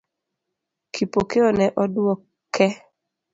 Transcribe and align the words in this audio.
Kipokeo 0.93 1.47
ne 1.57 1.65
oduoke. 1.83 2.67